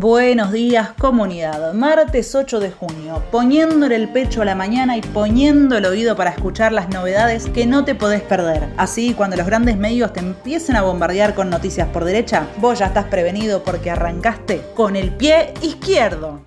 Buenos 0.00 0.50
días 0.50 0.94
comunidad, 0.98 1.74
martes 1.74 2.34
8 2.34 2.58
de 2.58 2.70
junio, 2.70 3.22
poniéndole 3.30 3.96
el 3.96 4.08
pecho 4.08 4.40
a 4.40 4.46
la 4.46 4.54
mañana 4.54 4.96
y 4.96 5.02
poniendo 5.02 5.76
el 5.76 5.84
oído 5.84 6.16
para 6.16 6.30
escuchar 6.30 6.72
las 6.72 6.88
novedades 6.88 7.50
que 7.50 7.66
no 7.66 7.84
te 7.84 7.94
podés 7.94 8.22
perder. 8.22 8.70
Así, 8.78 9.12
cuando 9.12 9.36
los 9.36 9.44
grandes 9.44 9.76
medios 9.76 10.14
te 10.14 10.20
empiecen 10.20 10.76
a 10.76 10.80
bombardear 10.80 11.34
con 11.34 11.50
noticias 11.50 11.86
por 11.88 12.06
derecha, 12.06 12.48
vos 12.56 12.78
ya 12.78 12.86
estás 12.86 13.08
prevenido 13.08 13.62
porque 13.62 13.90
arrancaste 13.90 14.62
con 14.74 14.96
el 14.96 15.14
pie 15.14 15.52
izquierdo. 15.60 16.46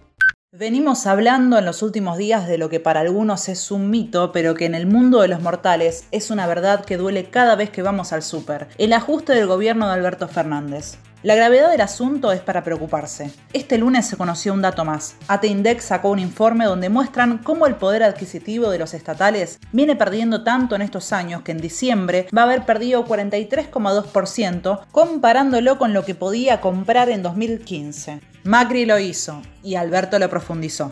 Venimos 0.51 1.05
hablando 1.05 1.59
en 1.59 1.65
los 1.65 1.83
últimos 1.83 2.17
días 2.17 2.47
de 2.47 2.57
lo 2.57 2.69
que 2.69 2.79
para 2.79 3.01
algunos 3.01 3.49
es 3.49 3.69
un 3.69 3.91
mito, 3.91 4.31
pero 4.31 4.55
que 4.55 4.65
en 4.65 4.73
el 4.73 4.87
mundo 4.87 5.21
de 5.21 5.27
los 5.27 5.43
mortales 5.43 6.05
es 6.09 6.31
una 6.31 6.47
verdad 6.47 6.83
que 6.83 6.97
duele 6.97 7.25
cada 7.25 7.53
vez 7.53 7.69
que 7.69 7.83
vamos 7.83 8.13
al 8.13 8.23
súper. 8.23 8.69
El 8.79 8.93
ajuste 8.93 9.33
del 9.33 9.45
gobierno 9.45 9.85
de 9.85 9.93
Alberto 9.93 10.27
Fernández. 10.27 10.97
La 11.23 11.35
gravedad 11.35 11.71
del 11.71 11.79
asunto 11.79 12.33
es 12.33 12.41
para 12.41 12.65
preocuparse. 12.65 13.31
Este 13.53 13.77
lunes 13.77 14.05
se 14.05 14.17
conoció 14.17 14.51
un 14.51 14.61
dato 14.61 14.83
más. 14.83 15.15
AT 15.29 15.45
Index 15.45 15.85
sacó 15.85 16.09
un 16.09 16.19
informe 16.19 16.65
donde 16.65 16.89
muestran 16.89 17.37
cómo 17.37 17.65
el 17.65 17.75
poder 17.75 18.03
adquisitivo 18.03 18.69
de 18.69 18.77
los 18.77 18.93
estatales 18.93 19.57
viene 19.71 19.95
perdiendo 19.95 20.43
tanto 20.43 20.75
en 20.75 20.81
estos 20.81 21.13
años 21.13 21.41
que 21.41 21.53
en 21.53 21.61
diciembre 21.61 22.27
va 22.37 22.41
a 22.41 22.45
haber 22.45 22.65
perdido 22.65 23.05
43,2% 23.05 24.81
comparándolo 24.91 25.77
con 25.77 25.93
lo 25.93 26.03
que 26.03 26.13
podía 26.13 26.59
comprar 26.59 27.09
en 27.09 27.23
2015. 27.23 28.19
Macri 28.43 28.85
lo 28.85 28.99
hizo 28.99 29.41
y 29.63 29.75
Alberto 29.75 30.19
lo 30.19 30.29
profundizó. 30.29 30.91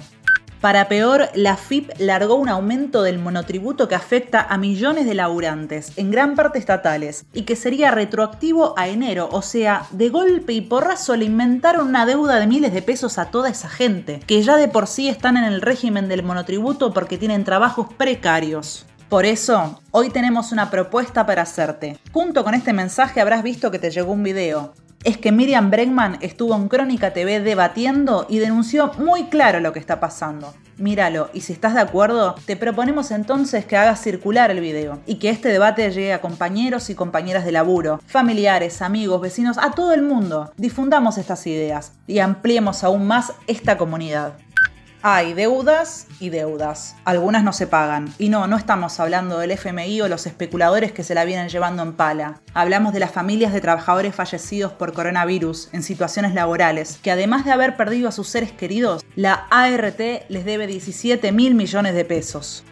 Para 0.62 0.88
peor, 0.88 1.30
la 1.34 1.58
FIP 1.58 1.90
largó 1.98 2.36
un 2.36 2.48
aumento 2.48 3.02
del 3.02 3.18
monotributo 3.18 3.88
que 3.88 3.96
afecta 3.96 4.46
a 4.48 4.60
millones 4.60 5.08
de 5.08 5.16
laburantes, 5.16 5.92
en 5.96 6.12
gran 6.12 6.36
parte 6.36 6.60
estatales, 6.60 7.26
y 7.34 7.44
que 7.44 7.56
sería 7.56 7.90
retroactivo 7.90 8.76
a 8.78 8.88
enero, 8.88 9.28
o 9.32 9.42
sea, 9.42 9.88
de 9.90 10.10
golpe 10.10 10.54
y 10.54 10.62
porrazo 10.62 11.16
le 11.16 11.26
inventaron 11.26 11.88
una 11.88 12.06
deuda 12.06 12.40
de 12.40 12.46
miles 12.46 12.74
de 12.74 12.84
pesos 12.84 13.18
a 13.18 13.32
toda 13.32 13.50
esa 13.50 13.70
gente, 13.70 14.20
que 14.28 14.44
ya 14.44 14.56
de 14.56 14.68
por 14.68 14.86
sí 14.86 15.10
están 15.10 15.36
en 15.36 15.46
el 15.46 15.62
régimen 15.62 16.08
del 16.08 16.22
monotributo 16.22 16.94
porque 16.94 17.18
tienen 17.18 17.44
trabajos 17.44 17.88
precarios. 17.98 18.86
Por 19.10 19.26
eso, 19.26 19.82
hoy 19.90 20.12
tenemos 20.12 20.52
una 20.52 20.70
propuesta 20.70 21.26
para 21.26 21.42
hacerte. 21.42 21.98
Junto 22.12 22.44
con 22.44 22.54
este 22.54 22.72
mensaje 22.72 23.20
habrás 23.20 23.42
visto 23.42 23.72
que 23.72 23.80
te 23.80 23.90
llegó 23.90 24.12
un 24.12 24.22
video 24.22 24.74
es 25.04 25.18
que 25.18 25.32
Miriam 25.32 25.72
Bregman 25.72 26.18
estuvo 26.22 26.56
en 26.56 26.68
Crónica 26.68 27.14
TV 27.14 27.40
debatiendo 27.40 28.26
y 28.30 28.40
denunció 28.40 28.92
muy 28.98 29.26
claro 29.26 29.60
lo 29.60 29.74
que 29.74 29.80
está 29.80 30.00
pasando. 30.00 30.54
Míralo 30.82 31.30
y 31.32 31.42
si 31.42 31.54
estás 31.54 31.76
de 31.76 31.80
acuerdo, 31.80 32.34
te 32.48 32.58
proponemos 32.58 33.12
entonces 33.12 33.66
que 33.66 33.78
hagas 33.78 34.02
circular 34.02 34.50
el 34.50 34.62
video 34.62 35.00
y 35.06 35.16
que 35.16 35.30
este 35.30 35.50
debate 35.50 35.92
llegue 35.92 36.12
a 36.12 36.22
compañeros 36.22 36.90
y 36.90 36.96
compañeras 36.96 37.46
de 37.46 37.52
laburo, 37.52 38.02
familiares, 38.08 38.82
amigos, 38.82 39.22
vecinos, 39.22 39.60
a 39.60 39.72
todo 39.72 39.94
el 39.94 40.02
mundo. 40.02 40.52
Difundamos 40.58 41.20
estas 41.20 41.46
ideas 41.46 41.94
y 42.08 42.18
ampliemos 42.18 42.84
aún 42.84 43.06
más 43.06 43.34
esta 43.46 43.78
comunidad. 43.78 44.34
Hay 45.04 45.34
deudas 45.34 46.06
y 46.20 46.30
deudas. 46.30 46.96
Algunas 47.06 47.44
no 47.44 47.54
se 47.54 47.66
pagan. 47.66 48.14
Y 48.20 48.30
no, 48.30 48.46
no 48.46 48.56
estamos 48.56 49.00
hablando 49.00 49.40
del 49.40 49.50
FMI 49.50 50.02
o 50.02 50.08
los 50.08 50.28
especuladores 50.28 50.92
que 50.92 51.04
se 51.04 51.16
la 51.16 51.26
vienen 51.26 51.50
llevando 51.50 51.82
en 51.82 51.94
pala. 51.94 52.42
Hablamos 52.54 52.94
de 52.94 53.00
las 53.00 53.10
familias 53.10 53.52
de 53.52 53.62
trabajadores 53.62 54.14
fallecidos 54.14 54.74
por 54.74 54.94
coronavirus 54.94 55.70
en 55.72 55.82
situaciones 55.82 56.36
laborales, 56.36 57.00
que 57.02 57.10
además 57.10 57.46
de 57.46 57.52
haber 57.52 57.78
perdido 57.78 58.10
a 58.10 58.12
sus 58.12 58.28
seres 58.28 58.52
queridos, 58.52 59.04
la 59.16 59.48
ART 59.50 60.00
les 60.30 60.46
debe 60.46 60.68
17 60.68 61.32
mil 61.32 61.56
millones 61.56 61.96
de 61.96 62.06
pesos. 62.06 62.64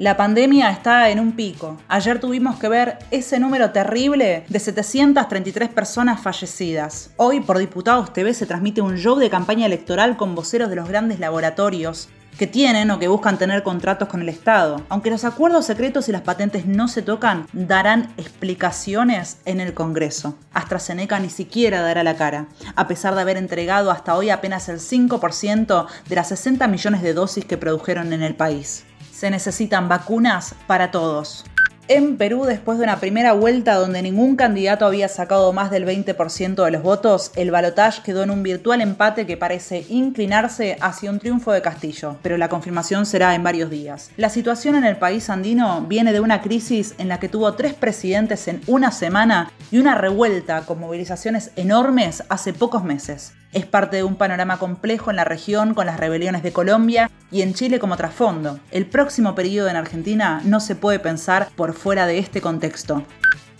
La 0.00 0.16
pandemia 0.16 0.70
está 0.70 1.10
en 1.10 1.20
un 1.20 1.32
pico. 1.32 1.76
Ayer 1.86 2.20
tuvimos 2.20 2.58
que 2.58 2.70
ver 2.70 2.96
ese 3.10 3.38
número 3.38 3.70
terrible 3.70 4.44
de 4.48 4.58
733 4.58 5.68
personas 5.68 6.22
fallecidas. 6.22 7.10
Hoy 7.18 7.40
por 7.40 7.58
Diputados 7.58 8.10
TV 8.14 8.32
se 8.32 8.46
transmite 8.46 8.80
un 8.80 8.96
show 8.96 9.18
de 9.18 9.28
campaña 9.28 9.66
electoral 9.66 10.16
con 10.16 10.34
voceros 10.34 10.70
de 10.70 10.76
los 10.76 10.88
grandes 10.88 11.20
laboratorios 11.20 12.08
que 12.38 12.46
tienen 12.46 12.90
o 12.90 12.98
que 12.98 13.08
buscan 13.08 13.36
tener 13.36 13.62
contratos 13.62 14.08
con 14.08 14.22
el 14.22 14.30
Estado. 14.30 14.80
Aunque 14.88 15.10
los 15.10 15.26
acuerdos 15.26 15.66
secretos 15.66 16.08
y 16.08 16.12
las 16.12 16.22
patentes 16.22 16.64
no 16.64 16.88
se 16.88 17.02
tocan, 17.02 17.46
darán 17.52 18.10
explicaciones 18.16 19.36
en 19.44 19.60
el 19.60 19.74
Congreso. 19.74 20.34
AstraZeneca 20.54 21.20
ni 21.20 21.28
siquiera 21.28 21.82
dará 21.82 22.02
la 22.04 22.16
cara, 22.16 22.46
a 22.74 22.88
pesar 22.88 23.14
de 23.14 23.20
haber 23.20 23.36
entregado 23.36 23.90
hasta 23.90 24.16
hoy 24.16 24.30
apenas 24.30 24.70
el 24.70 24.78
5% 24.78 25.86
de 26.08 26.16
las 26.16 26.28
60 26.28 26.66
millones 26.68 27.02
de 27.02 27.12
dosis 27.12 27.44
que 27.44 27.58
produjeron 27.58 28.14
en 28.14 28.22
el 28.22 28.34
país 28.34 28.86
se 29.20 29.30
necesitan 29.30 29.86
vacunas 29.86 30.54
para 30.66 30.90
todos. 30.90 31.44
En 31.88 32.16
Perú, 32.16 32.44
después 32.46 32.78
de 32.78 32.84
una 32.84 33.00
primera 33.00 33.34
vuelta 33.34 33.74
donde 33.74 34.00
ningún 34.00 34.34
candidato 34.34 34.86
había 34.86 35.08
sacado 35.08 35.52
más 35.52 35.70
del 35.70 35.84
20% 35.84 36.64
de 36.64 36.70
los 36.70 36.82
votos, 36.82 37.30
el 37.36 37.50
balotaje 37.50 38.00
quedó 38.02 38.22
en 38.22 38.30
un 38.30 38.42
virtual 38.42 38.80
empate 38.80 39.26
que 39.26 39.36
parece 39.36 39.84
inclinarse 39.90 40.78
hacia 40.80 41.10
un 41.10 41.18
triunfo 41.18 41.52
de 41.52 41.60
Castillo, 41.60 42.16
pero 42.22 42.38
la 42.38 42.48
confirmación 42.48 43.04
será 43.04 43.34
en 43.34 43.42
varios 43.42 43.68
días. 43.68 44.10
La 44.16 44.30
situación 44.30 44.74
en 44.76 44.84
el 44.84 44.96
país 44.96 45.28
andino 45.28 45.82
viene 45.82 46.14
de 46.14 46.20
una 46.20 46.40
crisis 46.40 46.94
en 46.96 47.08
la 47.08 47.20
que 47.20 47.28
tuvo 47.28 47.52
tres 47.54 47.74
presidentes 47.74 48.48
en 48.48 48.62
una 48.68 48.90
semana 48.90 49.52
y 49.70 49.80
una 49.80 49.96
revuelta 49.96 50.62
con 50.62 50.80
movilizaciones 50.80 51.50
enormes 51.56 52.22
hace 52.30 52.54
pocos 52.54 52.84
meses. 52.84 53.34
Es 53.52 53.66
parte 53.66 53.96
de 53.96 54.04
un 54.04 54.14
panorama 54.14 54.58
complejo 54.58 55.10
en 55.10 55.16
la 55.16 55.24
región 55.24 55.74
con 55.74 55.84
las 55.84 56.00
rebeliones 56.00 56.42
de 56.42 56.52
Colombia 56.52 57.10
y 57.30 57.42
en 57.42 57.54
Chile 57.54 57.78
como 57.78 57.96
trasfondo. 57.96 58.60
El 58.70 58.86
próximo 58.86 59.34
periodo 59.34 59.68
en 59.68 59.76
Argentina 59.76 60.40
no 60.44 60.60
se 60.60 60.74
puede 60.74 60.98
pensar 60.98 61.48
por 61.56 61.74
fuera 61.74 62.06
de 62.06 62.18
este 62.18 62.40
contexto. 62.40 63.04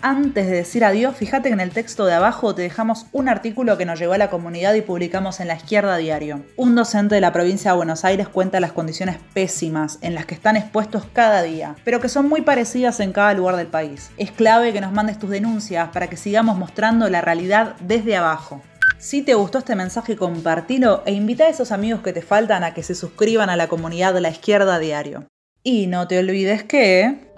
Antes 0.03 0.47
de 0.47 0.53
decir 0.53 0.83
adiós, 0.83 1.15
fíjate 1.15 1.49
que 1.49 1.53
en 1.53 1.59
el 1.59 1.69
texto 1.69 2.07
de 2.07 2.13
abajo 2.13 2.55
te 2.55 2.63
dejamos 2.63 3.05
un 3.11 3.29
artículo 3.29 3.77
que 3.77 3.85
nos 3.85 3.99
llegó 3.99 4.13
a 4.13 4.17
la 4.17 4.31
comunidad 4.31 4.73
y 4.73 4.81
publicamos 4.81 5.39
en 5.39 5.47
La 5.47 5.55
Izquierda 5.55 5.95
Diario. 5.97 6.43
Un 6.55 6.73
docente 6.73 7.13
de 7.13 7.21
la 7.21 7.31
provincia 7.31 7.69
de 7.69 7.77
Buenos 7.77 8.03
Aires 8.03 8.27
cuenta 8.27 8.59
las 8.59 8.71
condiciones 8.71 9.17
pésimas 9.35 9.99
en 10.01 10.15
las 10.15 10.25
que 10.25 10.33
están 10.33 10.57
expuestos 10.57 11.05
cada 11.13 11.43
día, 11.43 11.75
pero 11.83 12.01
que 12.01 12.09
son 12.09 12.27
muy 12.27 12.41
parecidas 12.41 12.99
en 12.99 13.13
cada 13.13 13.35
lugar 13.35 13.57
del 13.57 13.67
país. 13.67 14.09
Es 14.17 14.31
clave 14.31 14.73
que 14.73 14.81
nos 14.81 14.91
mandes 14.91 15.19
tus 15.19 15.29
denuncias 15.29 15.89
para 15.89 16.07
que 16.07 16.17
sigamos 16.17 16.57
mostrando 16.57 17.07
la 17.07 17.21
realidad 17.21 17.75
desde 17.79 18.15
abajo. 18.15 18.63
Si 19.01 19.23
te 19.23 19.33
gustó 19.33 19.57
este 19.57 19.75
mensaje, 19.75 20.15
compartilo 20.15 21.01
e 21.07 21.11
invita 21.11 21.45
a 21.45 21.49
esos 21.49 21.71
amigos 21.71 22.01
que 22.01 22.13
te 22.13 22.21
faltan 22.21 22.63
a 22.63 22.75
que 22.75 22.83
se 22.83 22.93
suscriban 22.93 23.49
a 23.49 23.55
la 23.55 23.67
comunidad 23.67 24.13
de 24.13 24.21
la 24.21 24.29
izquierda 24.29 24.77
diario. 24.77 25.25
Y 25.63 25.87
no 25.87 26.07
te 26.07 26.19
olvides 26.19 26.63
que... 26.63 27.31